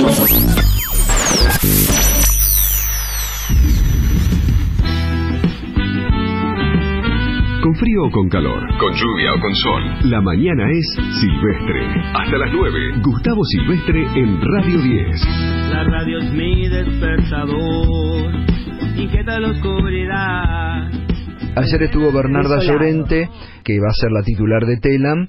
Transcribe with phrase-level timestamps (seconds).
[0.00, 0.08] Con
[7.74, 10.86] frío o con calor, con lluvia o con sol, la mañana es
[11.20, 11.84] Silvestre.
[12.14, 15.26] Hasta las 9, Gustavo Silvestre en Radio 10.
[15.70, 18.32] La radio es mi despertador,
[18.96, 20.90] inquieta la oscuridad.
[21.56, 22.58] Ayer estuvo Bernarda.
[22.60, 23.28] Llorente,
[23.64, 25.26] que va a ser la titular de Telam,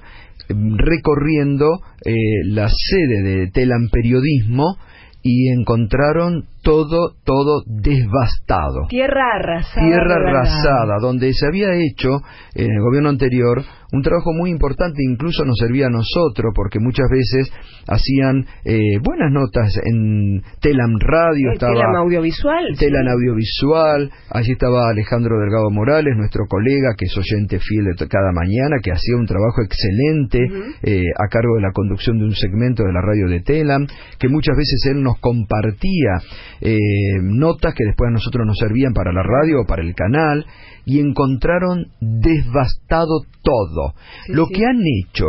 [0.49, 2.13] recorriendo eh,
[2.45, 4.77] la sede de Telam Periodismo
[5.23, 8.87] y encontraron todo, todo devastado.
[8.89, 9.87] Tierra arrasada.
[9.87, 12.09] Tierra arrasada, donde se había hecho
[12.55, 17.07] en el gobierno anterior un trabajo muy importante, incluso nos servía a nosotros, porque muchas
[17.11, 17.51] veces
[17.89, 22.63] hacían eh, buenas notas en Telam Radio, Eh, estaba Telam audiovisual.
[22.73, 22.85] sí.
[22.85, 28.31] Telan Audiovisual, allí estaba Alejandro Delgado Morales, nuestro colega que es oyente fiel de cada
[28.31, 30.39] mañana, que hacía un trabajo excelente
[30.83, 33.87] eh, a cargo de la conducción de un segmento de la radio de Telam,
[34.19, 36.15] que muchas veces él nos compartía
[36.61, 36.77] eh,
[37.21, 40.45] notas que después a nosotros nos servían para la radio o para el canal,
[40.85, 43.93] y encontraron devastado todo.
[44.25, 44.53] Sí, Lo sí.
[44.53, 45.25] que han hecho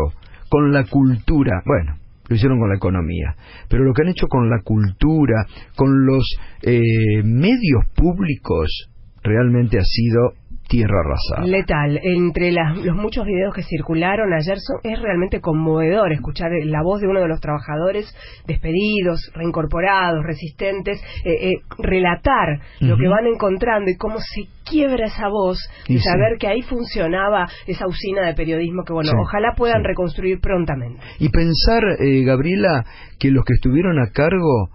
[0.49, 1.97] con la cultura, bueno,
[2.29, 3.35] lo hicieron con la economía,
[3.69, 8.89] pero lo que han hecho con la cultura, con los eh, medios públicos,
[9.23, 10.35] realmente ha sido
[10.73, 11.47] tierra arrasada.
[11.47, 12.01] Letal.
[12.03, 17.03] Entre las- los muchos videos que circularon ayer son- es realmente conmovedor escuchar la voz
[17.03, 18.07] de uno de los trabajadores
[18.47, 25.29] despedidos, reincorporados, resistentes, eh, eh, relatar lo que van encontrando y cómo se quiebra esa
[25.29, 26.05] voz Y sí.
[26.05, 29.89] saber que ahí funcionaba esa usina de periodismo que, bueno, Sí, ojalá puedan sí.
[29.89, 31.01] reconstruir prontamente.
[31.19, 32.85] Y pensar, eh, Gabriela,
[33.19, 34.71] que los que estuvieron a cargo,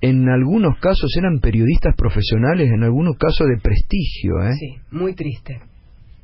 [0.00, 4.54] en algunos casos eran periodistas profesionales, en algunos casos de prestigio, ¿eh?
[4.58, 5.60] Sí, muy triste.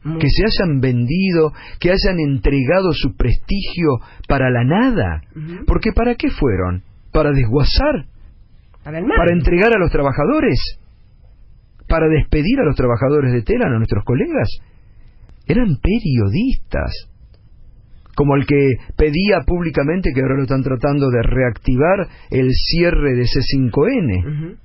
[0.02, 5.22] Muy que se hayan vendido, que hayan entregado su prestigio para la nada.
[5.66, 6.84] Porque ¿para qué fueron?
[7.12, 8.06] ¿Para desguazar?
[8.84, 9.00] Para.
[9.00, 10.78] ¿Para entregar a los trabajadores?
[11.88, 14.48] ¿Para despedir a los trabajadores de Telan, a nuestros colegas?
[15.46, 17.10] Eran periodistas.
[18.16, 23.24] Como el que pedía públicamente, que ahora lo están tratando de reactivar, el cierre de
[23.24, 24.24] C5N.
[24.24, 24.56] Ujú.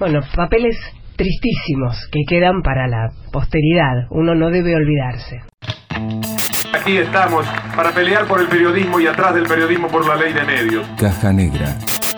[0.00, 0.76] Bueno, papeles
[1.16, 4.06] tristísimos que quedan para la posteridad.
[4.10, 5.42] Uno no debe olvidarse.
[6.72, 10.42] Aquí estamos para pelear por el periodismo y atrás del periodismo por la ley de
[10.42, 10.86] medios.
[10.98, 11.76] Caja Negra.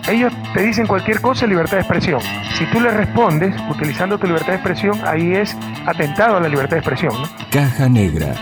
[0.09, 2.21] Ellos te dicen cualquier cosa, libertad de expresión.
[2.55, 6.77] Si tú les respondes utilizando tu libertad de expresión, ahí es atentado a la libertad
[6.77, 7.13] de expresión.
[7.13, 7.29] ¿no?
[7.51, 8.35] Caja Negra.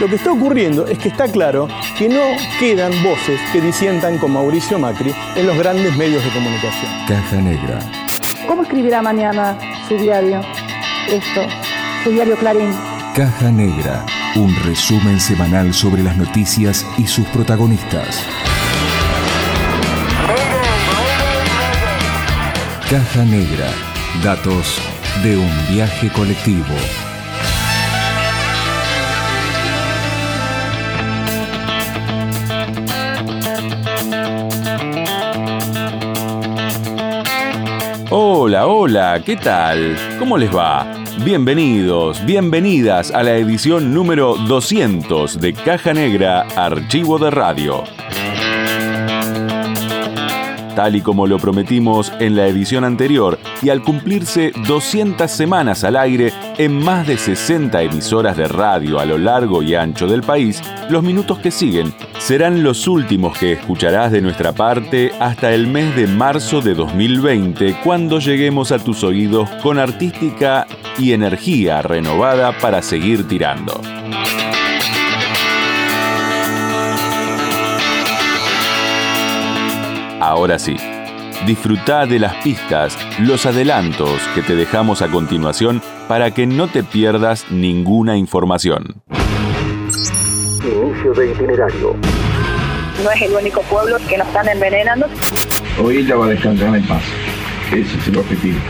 [0.00, 2.22] Lo que está ocurriendo es que está claro que no
[2.58, 6.90] quedan voces que disientan con Mauricio Macri en los grandes medios de comunicación.
[7.06, 7.78] Caja Negra.
[8.48, 9.56] ¿Cómo escribirá mañana
[9.88, 10.40] su diario?
[11.08, 11.42] Esto,
[12.02, 12.72] su diario Clarín.
[13.14, 14.04] Caja Negra.
[14.34, 18.24] Un resumen semanal sobre las noticias y sus protagonistas.
[22.88, 23.68] Caja Negra.
[24.24, 24.80] Datos
[25.22, 26.74] de un viaje colectivo.
[38.44, 39.96] Hola, hola, ¿qué tal?
[40.18, 40.84] ¿Cómo les va?
[41.24, 47.84] Bienvenidos, bienvenidas a la edición número 200 de Caja Negra, Archivo de Radio.
[50.74, 55.96] Tal y como lo prometimos en la edición anterior y al cumplirse 200 semanas al
[55.96, 60.62] aire en más de 60 emisoras de radio a lo largo y ancho del país,
[60.88, 65.94] los minutos que siguen serán los últimos que escucharás de nuestra parte hasta el mes
[65.94, 70.66] de marzo de 2020, cuando lleguemos a tus oídos con artística
[70.98, 73.80] y energía renovada para seguir tirando.
[80.22, 80.76] Ahora sí,
[81.46, 86.84] disfruta de las pistas, los adelantos que te dejamos a continuación para que no te
[86.84, 89.02] pierdas ninguna información.
[90.62, 91.96] Inicio de itinerario.
[93.02, 95.06] No es el único pueblo que nos están envenenando.
[95.82, 97.02] Hoy ella va a descansar en paz.
[97.72, 98.60] Ese es el objetivo.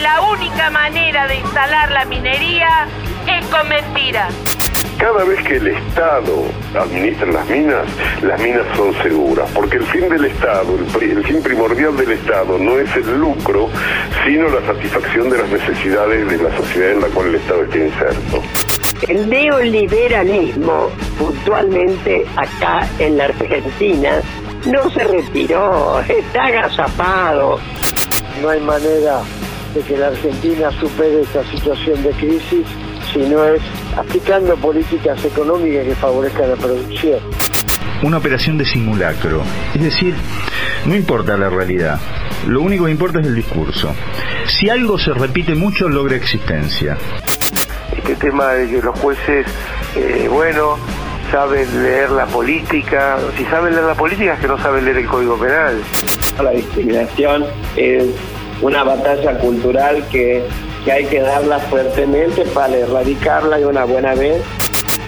[0.00, 2.88] La única manera de instalar la minería
[3.26, 4.32] es con mentiras.
[5.04, 7.86] Cada vez que el Estado administra las minas,
[8.22, 12.78] las minas son seguras, porque el fin del Estado, el, fin primordial del Estado no
[12.78, 13.68] es el lucro,
[14.24, 17.76] sino la satisfacción de las necesidades de la sociedad en la cual el Estado está
[17.76, 18.42] inserto.
[19.06, 24.22] El neoliberalismo, puntualmente acá en la Argentina,
[24.64, 27.60] no se retiró, está agazapado.
[28.40, 29.20] No hay manera
[29.74, 32.66] de que la Argentina supere esta situación de crisis
[33.14, 33.62] si no es
[33.96, 37.20] aplicando políticas económicas que favorezcan la producción.
[38.02, 39.42] Una operación de simulacro,
[39.74, 40.14] es decir,
[40.84, 41.98] No importa la realidad,
[42.46, 43.94] lo único que importa es el discurso.
[44.46, 46.98] Si algo se repite mucho, logra existencia.
[47.96, 49.46] Este tema de que los jueces,
[49.96, 50.76] eh, bueno,
[51.30, 55.06] saben leer la política, si saben leer la política es que no saben leer el
[55.06, 55.80] Código Penal.
[56.42, 57.46] La discriminación
[57.76, 58.04] es
[58.60, 60.44] una batalla cultural que,
[60.84, 64.42] que hay que darla fuertemente para erradicarla de una buena vez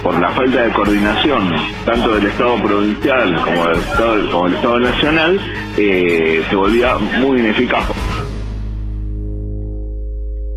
[0.02, 1.52] por la falta de coordinación,
[1.84, 5.40] tanto del Estado provincial como del Estado, como del Estado nacional,
[5.76, 7.84] eh, se volvía muy ineficaz.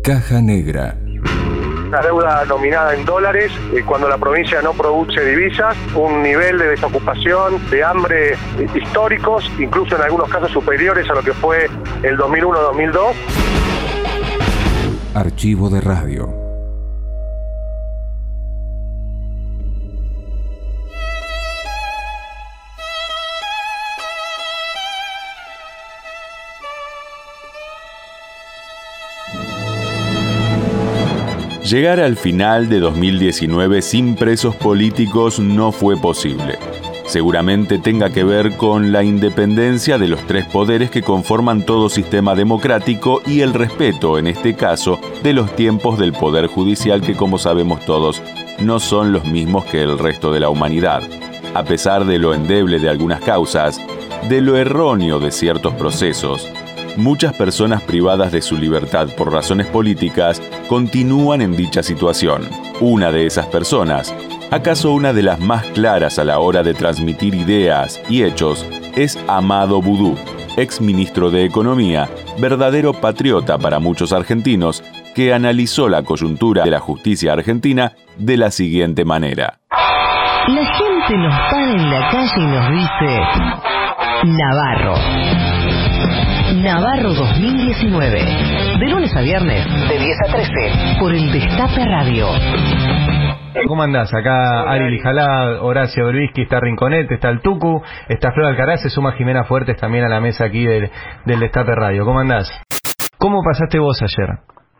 [0.04, 0.96] Caja Negra.
[1.88, 6.68] Una deuda nominada en dólares, eh, cuando la provincia no produce divisas, un nivel de
[6.68, 8.36] desocupación, de hambre
[8.72, 11.68] históricos, incluso en algunos casos superiores a lo que fue
[12.04, 13.59] el 2001-2002.
[15.12, 16.32] Archivo de radio.
[31.64, 36.56] Llegar al final de 2019 sin presos políticos no fue posible.
[37.10, 42.36] Seguramente tenga que ver con la independencia de los tres poderes que conforman todo sistema
[42.36, 47.36] democrático y el respeto, en este caso, de los tiempos del Poder Judicial que, como
[47.38, 48.22] sabemos todos,
[48.60, 51.02] no son los mismos que el resto de la humanidad.
[51.52, 53.80] A pesar de lo endeble de algunas causas,
[54.28, 56.48] de lo erróneo de ciertos procesos,
[56.96, 62.48] muchas personas privadas de su libertad por razones políticas continúan en dicha situación.
[62.78, 64.14] Una de esas personas,
[64.50, 68.66] acaso una de las más claras a la hora de transmitir ideas y hechos,
[68.96, 70.16] es Amado Boudou,
[70.56, 72.08] ex ministro de Economía,
[72.38, 74.82] verdadero patriota para muchos argentinos,
[75.14, 79.60] que analizó la coyuntura de la justicia argentina de la siguiente manera.
[79.70, 83.20] La gente nos para en la calle y nos dice
[84.24, 84.94] Navarro.
[86.54, 88.18] Navarro 2019.
[88.80, 92.26] De lunes a viernes, de 10 a 13, por el Destape Radio.
[93.66, 94.12] ¿Cómo andás?
[94.12, 99.12] Acá Ari Lijalá, Horacio Berbisky, está Rinconete, está el Tucu, está Flor Alcaraz, se suma
[99.12, 100.90] Jimena Fuertes también a la mesa aquí del,
[101.24, 102.04] del Destape Radio.
[102.04, 102.50] ¿Cómo andás?
[103.18, 104.38] ¿Cómo pasaste vos ayer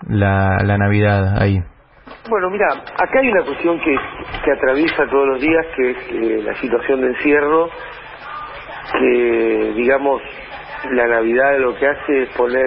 [0.08, 1.58] la, la Navidad ahí?
[2.28, 3.96] Bueno, mira, acá hay una cuestión que,
[4.44, 7.68] que atraviesa todos los días, que es eh, la situación de encierro,
[8.98, 10.20] que digamos
[10.92, 12.66] la Navidad lo que hace es poner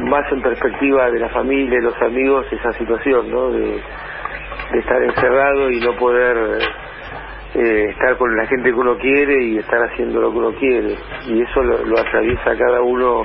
[0.00, 3.50] más en perspectiva de la familia y los amigos esa situación, ¿no?
[3.50, 3.80] De,
[4.78, 6.58] estar encerrado y no poder
[7.54, 10.96] eh, estar con la gente que uno quiere y estar haciendo lo que uno quiere.
[11.26, 13.22] Y eso lo, lo atraviesa cada uno,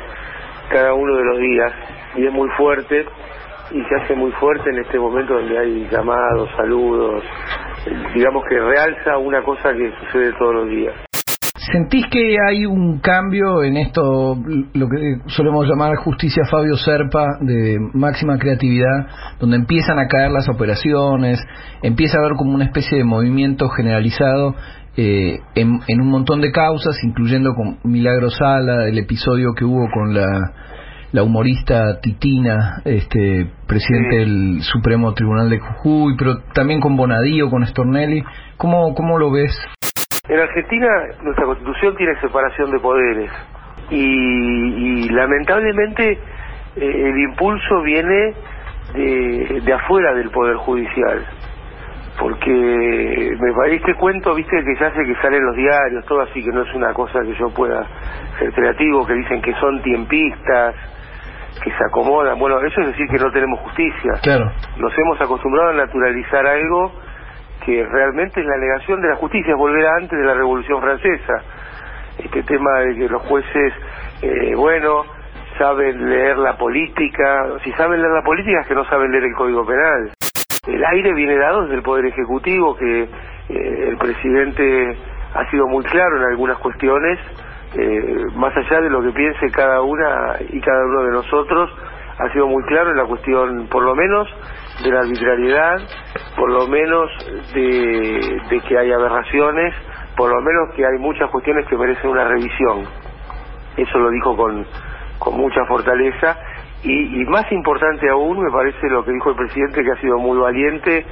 [0.70, 1.74] cada uno de los días
[2.18, 3.06] y es muy fuerte
[3.72, 7.24] y se hace muy fuerte en este momento donde hay llamados, saludos,
[8.14, 11.07] digamos que realza una cosa que sucede todos los días.
[11.72, 14.38] ¿Sentís que hay un cambio en esto,
[14.74, 19.08] lo que solemos llamar justicia Fabio Serpa, de máxima creatividad,
[19.40, 21.40] donde empiezan a caer las operaciones,
[21.82, 24.56] empieza a haber como una especie de movimiento generalizado
[24.96, 30.14] eh, en, un montón de causas, incluyendo con Milagro Sala, el episodio que hubo con
[30.14, 30.54] la,
[31.12, 37.66] la humorista Titina, este presidente del Supremo Tribunal de Jujuy, pero también con Bonadío, con
[37.66, 38.24] Stornelli.
[38.56, 39.52] ¿Cómo, cómo lo ves?
[40.30, 40.88] En Argentina
[41.24, 43.32] nuestra constitución tiene separación de poderes
[43.90, 46.12] y, lamentablemente
[46.76, 48.34] eh, el impulso viene
[48.94, 51.26] de, de, afuera del poder judicial.
[52.20, 52.52] Porque
[53.40, 56.52] me parece que cuento viste que ya sé que salen los diarios todo así que
[56.52, 57.86] no es una cosa que yo pueda
[58.40, 60.76] ser creativo que dicen que son tiempistas
[61.64, 62.38] que se acomodan.
[62.38, 64.14] Bueno eso es decir que no tenemos justicia.
[64.24, 64.52] Claro.
[64.78, 66.92] Nos hemos acostumbrado a naturalizar algo
[67.66, 71.42] que realmente es la negación de la justicia, volver a antes de la Revolución Francesa.
[72.18, 73.74] Este tema de que los jueces,
[74.22, 75.04] eh, bueno,
[75.58, 79.36] saben leer la política, si saben leer la política es que no saben leer el
[79.36, 80.12] Código Penal.
[80.68, 84.98] El aire viene dado desde el Poder Ejecutivo, que eh, el presidente
[85.34, 87.20] ha sido muy claro en algunas cuestiones,
[87.76, 91.70] eh, más allá de lo que piense cada una y cada uno de nosotros,
[92.18, 94.28] ha sido muy claro en la cuestión, por lo menos,
[94.84, 95.78] de la arbitrariedad,
[96.36, 97.10] por lo menos
[97.54, 99.74] de, que hay aberraciones,
[100.16, 102.86] por lo menos que hay muchas cuestiones que merecen una revisión.
[103.76, 104.66] Eso lo dijo con,
[105.20, 106.38] con mucha fortaleza
[106.84, 110.38] y, más importante aún me parece lo que dijo el presidente que ha sido muy
[110.38, 111.06] valiente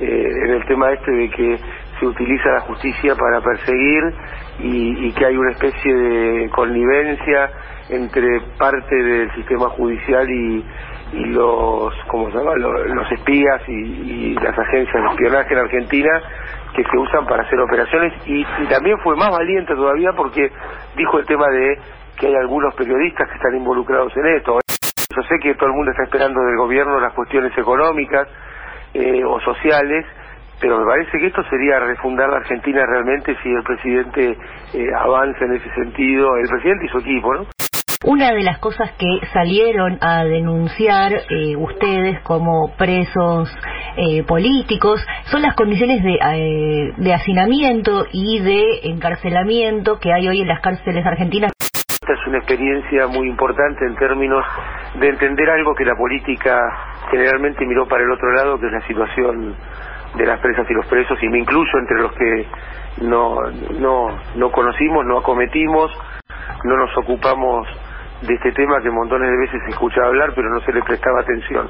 [0.00, 1.58] eh, en el tema este de que
[1.98, 4.02] se utiliza la justicia para perseguir
[4.58, 7.50] y que hay una especie de connivencia
[7.88, 10.64] entre parte del sistema judicial y,
[11.14, 12.56] y los, ¿cómo se llama?
[12.56, 16.10] Los, espías y, las agencias de espionaje en Argentina
[16.74, 20.50] que se usan para hacer operaciones y, también fue más valiente todavía porque
[20.96, 21.78] dijo el tema de
[22.18, 24.58] que hay algunos periodistas que están involucrados en esto.
[25.14, 28.26] Yo sé que todo el mundo está esperando del gobierno las cuestiones económicas
[28.92, 30.04] eh, o sociales,
[30.60, 34.36] pero me parece que esto sería refundar la Argentina realmente si el presidente
[34.74, 37.46] eh, avanza en ese sentido, el presidente y su equipo, ¿no?
[38.06, 43.50] Una de las cosas que salieron a denunciar eh, ustedes como presos
[43.96, 50.48] eh, políticos son las condiciones de, eh, hacinamiento y de encarcelamiento que hay hoy en
[50.48, 51.52] las cárceles argentinas.
[51.88, 54.44] Esta es una experiencia muy importante en términos
[55.00, 56.60] de entender algo que la política
[57.10, 59.56] generalmente miró para el otro lado, que es la situación
[60.14, 62.46] de las presas y los presos, y me incluyo entre los que
[63.00, 63.40] no,
[63.80, 65.90] no, no conocimos, no acometimos,
[66.64, 67.66] no nos ocupamos
[68.22, 71.20] de este tema que montones de veces se escuchaba hablar pero no se le prestaba
[71.20, 71.68] atención.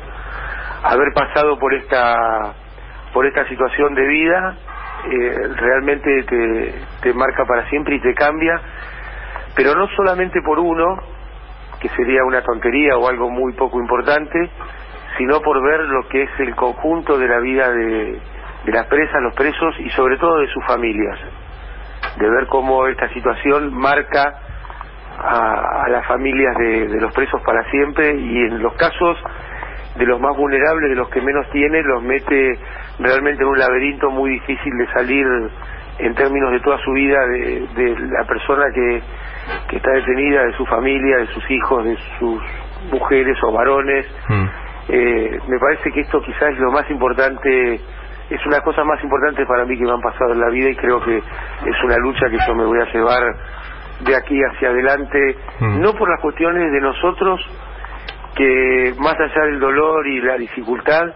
[0.82, 2.54] Haber pasado por esta
[3.12, 4.56] por esta situación de vida
[5.10, 8.60] eh, realmente te, te marca para siempre y te cambia,
[9.54, 10.96] pero no solamente por uno,
[11.80, 14.50] que sería una tontería o algo muy poco importante,
[15.18, 18.18] sino por ver lo que es el conjunto de la vida de,
[18.64, 21.18] de las presas, los presos y sobre todo de sus familias,
[22.16, 24.40] de ver cómo esta situación marca
[25.18, 29.16] a, a las familias de, de, los presos para siempre y en los casos
[29.96, 32.58] de los más vulnerables, de los que menos tienen, los mete
[32.98, 35.26] realmente en un laberinto muy difícil de salir
[35.98, 39.02] en términos de toda su vida, de, de la persona que,
[39.68, 42.42] que está detenida, de su familia, de sus hijos, de sus
[42.90, 44.06] mujeres o varones.
[44.28, 44.44] Mm.
[44.88, 47.80] Eh, me parece que esto quizás es lo más importante,
[48.30, 50.76] es una cosa más importante para mí que me han pasado en la vida y
[50.76, 53.22] creo que es una lucha que yo me voy a llevar
[54.00, 55.80] de aquí hacia adelante, mm.
[55.80, 57.40] no por las cuestiones de nosotros,
[58.34, 61.14] que más allá del dolor y la dificultad,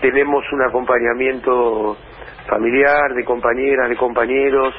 [0.00, 1.96] tenemos un acompañamiento
[2.48, 4.74] familiar, de compañeras, de compañeros,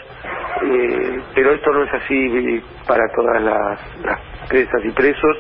[0.63, 5.37] eh, pero esto no es así para todas las, las presas y presos,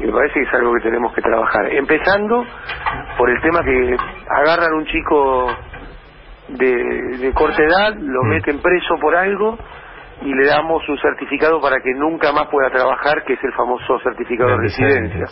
[0.00, 1.72] y me parece que es algo que tenemos que trabajar.
[1.72, 2.44] Empezando
[3.16, 3.96] por el tema que
[4.28, 5.56] agarran un chico
[6.48, 8.28] de, de corta edad, lo mm.
[8.28, 9.58] meten preso por algo,
[10.22, 13.98] y le damos un certificado para que nunca más pueda trabajar, que es el famoso
[14.02, 15.26] certificado de, residencia.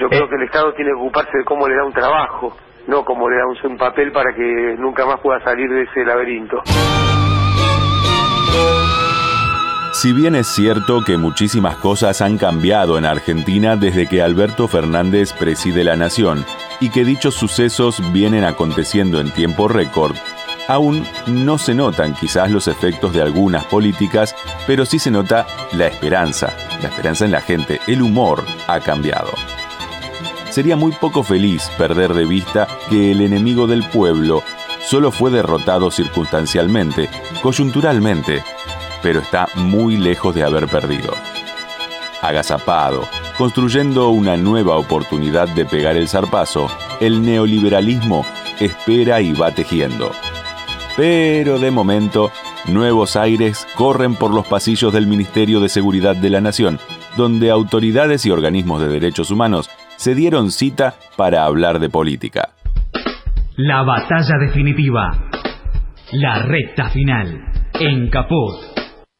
[0.00, 0.28] Yo creo eh.
[0.28, 2.56] que el Estado tiene que ocuparse de cómo le da un trabajo,
[2.88, 6.04] no cómo le da un, un papel para que nunca más pueda salir de ese
[6.04, 6.62] laberinto.
[9.92, 15.32] Si bien es cierto que muchísimas cosas han cambiado en Argentina desde que Alberto Fernández
[15.32, 16.44] preside la nación
[16.80, 20.16] y que dichos sucesos vienen aconteciendo en tiempo récord,
[20.70, 24.36] Aún no se notan quizás los efectos de algunas políticas,
[24.68, 29.32] pero sí se nota la esperanza, la esperanza en la gente, el humor ha cambiado.
[30.50, 34.44] Sería muy poco feliz perder de vista que el enemigo del pueblo
[34.80, 37.10] solo fue derrotado circunstancialmente,
[37.42, 38.44] coyunturalmente,
[39.02, 41.12] pero está muy lejos de haber perdido.
[42.22, 46.68] Agazapado, construyendo una nueva oportunidad de pegar el zarpazo,
[47.00, 48.24] el neoliberalismo
[48.60, 50.12] espera y va tejiendo.
[50.96, 52.30] Pero de momento,
[52.68, 56.78] nuevos aires corren por los pasillos del Ministerio de Seguridad de la Nación,
[57.16, 62.50] donde autoridades y organismos de derechos humanos se dieron cita para hablar de política.
[63.56, 65.28] La batalla definitiva.
[66.12, 67.44] La recta final.
[67.78, 68.56] En Caput.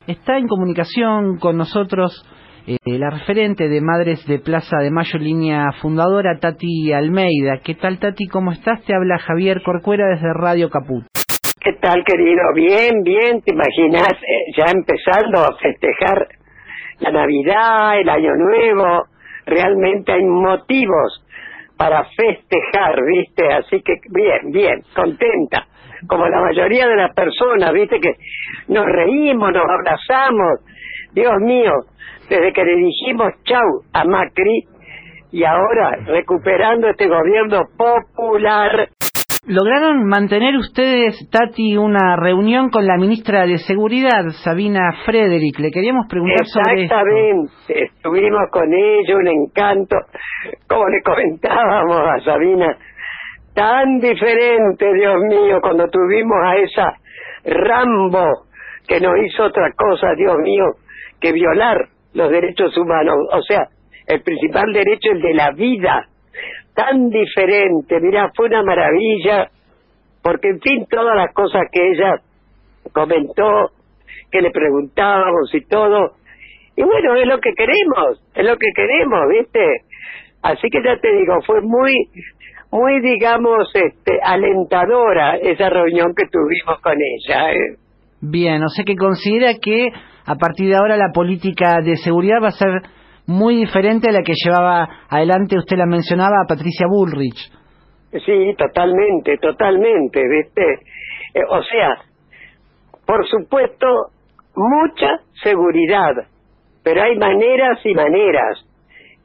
[0.06, 2.24] Está en comunicación con nosotros
[2.66, 7.60] eh, la referente de Madres de Plaza de Mayo, línea fundadora, Tati Almeida.
[7.64, 8.26] ¿Qué tal, Tati?
[8.26, 8.82] ¿Cómo estás?
[8.84, 11.04] Te habla Javier Corcuera desde Radio Caput.
[11.62, 12.40] ¿Qué tal, querido?
[12.54, 16.26] Bien, bien, te imaginas eh, ya empezando a festejar
[17.00, 19.04] la Navidad, el Año Nuevo.
[19.44, 21.22] Realmente hay motivos
[21.76, 23.52] para festejar, ¿viste?
[23.52, 25.66] Así que bien, bien, contenta.
[26.06, 28.00] Como la mayoría de las personas, ¿viste?
[28.00, 28.14] Que
[28.68, 30.60] nos reímos, nos abrazamos.
[31.12, 31.72] Dios mío,
[32.30, 34.64] desde que le dijimos chau a Macri
[35.30, 38.88] y ahora recuperando este gobierno popular
[39.47, 45.59] lograron mantener ustedes, Tati, una reunión con la ministra de Seguridad, Sabina Frederick.
[45.59, 46.94] Le queríamos preguntar sobre esto.
[46.94, 49.97] Exactamente, estuvimos con ella, un encanto,
[50.68, 52.76] como le comentábamos a Sabina,
[53.54, 56.92] tan diferente, Dios mío, cuando tuvimos a esa
[57.44, 58.47] Rambo
[58.87, 60.64] que no hizo otra cosa, Dios mío,
[61.20, 61.78] que violar
[62.12, 63.68] los derechos humanos, o sea,
[64.06, 66.09] el principal derecho, el de la vida
[66.80, 69.50] tan diferente, mira, fue una maravilla,
[70.22, 72.14] porque en fin, todas las cosas que ella
[72.92, 73.70] comentó,
[74.30, 76.12] que le preguntábamos y todo,
[76.76, 79.60] y bueno, es lo que queremos, es lo que queremos, ¿viste?
[80.42, 81.92] Así que ya te digo, fue muy,
[82.70, 87.52] muy, digamos, este, alentadora esa reunión que tuvimos con ella.
[87.52, 87.76] ¿eh?
[88.22, 89.90] Bien, o sea que considera que
[90.25, 92.80] a partir de ahora la política de seguridad va a ser
[93.30, 97.38] muy diferente a la que llevaba adelante, usted la mencionaba, a Patricia Bullrich.
[98.26, 100.62] Sí, totalmente, totalmente, ¿viste?
[101.34, 101.96] Eh, o sea,
[103.06, 103.87] por supuesto,
[104.56, 106.12] mucha seguridad,
[106.82, 108.66] pero hay maneras y maneras,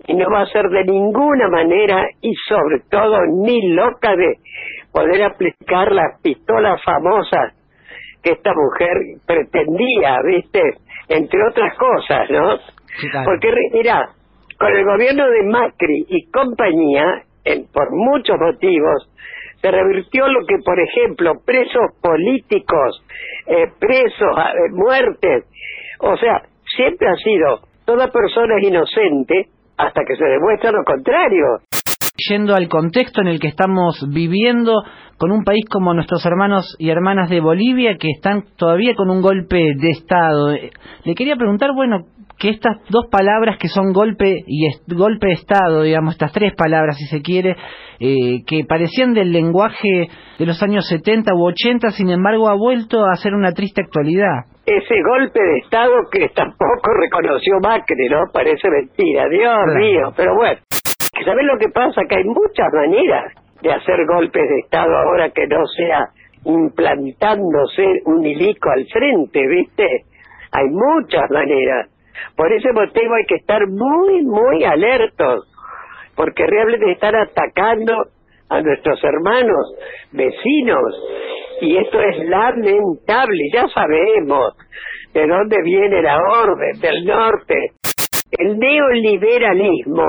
[0.08, 4.36] y no va a ser de ninguna manera, y sobre todo ni loca de
[4.92, 7.54] poder aplicar las pistolas famosas
[8.22, 10.62] que esta mujer pretendía, ¿viste?
[11.08, 12.58] Entre otras cosas, ¿no?
[13.26, 14.10] Porque, mira,
[14.58, 17.24] con el gobierno de Macri y compañía,
[17.74, 19.10] por muchos motivos,
[19.62, 23.04] se revirtió lo que, por ejemplo, presos políticos,
[23.48, 25.46] eh, presos, eh, muertes,
[26.00, 26.44] o sea,
[26.76, 29.48] siempre ha sido toda persona es inocente
[29.78, 31.46] hasta que se demuestra lo contrario.
[32.18, 34.84] Yendo al contexto en el que estamos viviendo,
[35.18, 39.22] con un país como nuestros hermanos y hermanas de Bolivia que están todavía con un
[39.22, 40.54] golpe de Estado.
[41.04, 42.06] Le quería preguntar, bueno,
[42.38, 46.98] que estas dos palabras que son golpe y golpe de Estado, digamos, estas tres palabras,
[46.98, 47.56] si se quiere,
[48.00, 53.06] eh, que parecían del lenguaje de los años 70 u 80, sin embargo, ha vuelto
[53.06, 54.52] a ser una triste actualidad.
[54.66, 58.26] Ese golpe de Estado que tampoco reconoció Macri, ¿no?
[58.34, 60.60] Parece mentira, Dios mío, pero bueno.
[61.24, 62.02] ¿Sabes lo que pasa?
[62.10, 66.10] Que hay muchas maneras de hacer golpes de Estado ahora que no sea
[66.46, 69.88] implantándose un hilico al frente, ¿viste?
[70.52, 71.90] Hay muchas maneras.
[72.36, 75.52] Por ese motivo hay que estar muy, muy alertos,
[76.16, 77.94] porque realmente están atacando
[78.50, 79.76] a nuestros hermanos,
[80.12, 80.94] vecinos,
[81.62, 84.54] y esto es lamentable, ya sabemos
[85.14, 87.56] de dónde viene la orden del norte.
[88.32, 90.06] El neoliberalismo,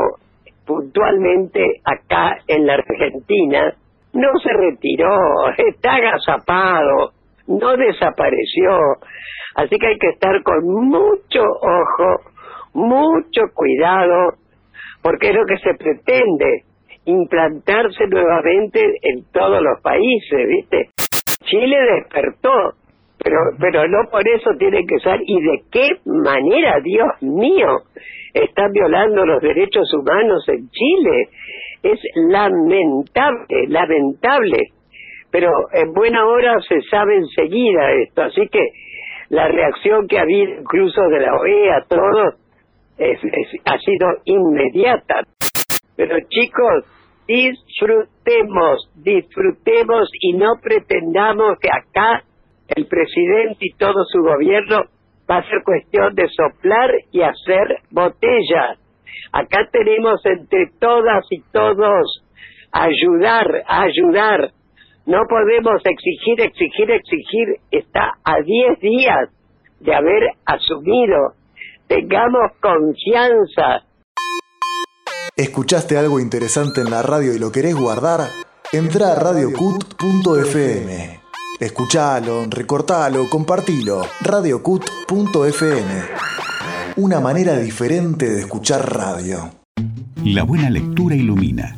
[0.66, 3.74] puntualmente acá en la Argentina,
[4.12, 5.16] no se retiró,
[5.56, 7.12] está agazapado,
[7.46, 8.78] no desapareció.
[9.54, 12.20] Así que hay que estar con mucho ojo,
[12.74, 14.34] mucho cuidado,
[15.02, 16.64] porque es lo que se pretende,
[17.04, 20.90] implantarse nuevamente en todos los países, ¿viste?
[21.44, 22.72] Chile despertó,
[23.18, 25.20] pero, pero no por eso tiene que ser.
[25.24, 27.68] ¿Y de qué manera, Dios mío,
[28.34, 31.28] están violando los derechos humanos en Chile?
[31.82, 34.58] Es lamentable, lamentable.
[35.30, 38.60] Pero en buena hora se sabe enseguida esto, así que
[39.28, 42.32] la reacción que ha habido incluso de la OEA, todo,
[42.98, 43.18] es,
[43.64, 45.22] ha sido inmediata.
[45.96, 46.84] Pero chicos,
[47.26, 52.22] disfrutemos, disfrutemos y no pretendamos que acá
[52.68, 54.84] el presidente y todo su gobierno
[55.30, 58.76] va a ser cuestión de soplar y hacer botella.
[59.32, 62.22] Acá tenemos entre todas y todos
[62.72, 64.52] ayudar, ayudar.
[65.06, 67.56] No podemos exigir, exigir, exigir.
[67.70, 69.30] Está a 10 días
[69.80, 71.34] de haber asumido.
[71.86, 73.84] Tengamos confianza.
[75.36, 78.20] ¿Escuchaste algo interesante en la radio y lo querés guardar?
[78.72, 81.25] Entra a radiocut.fm.
[81.58, 84.02] Escuchalo, recortalo, compartilo.
[84.20, 86.02] radiocut.fm.
[86.96, 89.52] Una manera diferente de escuchar radio.
[90.22, 91.74] La buena lectura ilumina.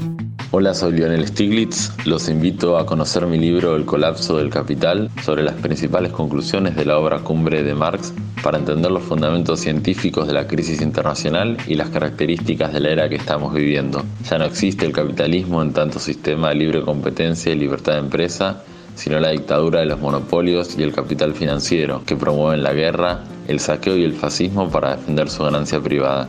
[0.51, 1.93] Hola, soy Lionel Stiglitz.
[2.07, 6.85] Los invito a conocer mi libro El colapso del capital sobre las principales conclusiones de
[6.85, 8.13] la obra cumbre de Marx
[8.43, 13.09] para entender los fundamentos científicos de la crisis internacional y las características de la era
[13.09, 14.05] que estamos viviendo.
[14.29, 18.65] Ya no existe el capitalismo en tanto sistema de libre competencia y libertad de empresa,
[18.99, 23.61] sino la dictadura de los monopolios y el capital financiero que promueven la guerra, el
[23.61, 26.27] saqueo y el fascismo para defender su ganancia privada.